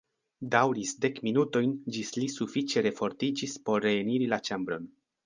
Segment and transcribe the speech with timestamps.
[0.53, 4.91] Daŭris dek minutojn ĝis li sufiĉe refortiĝis por reeniri la ĉambron.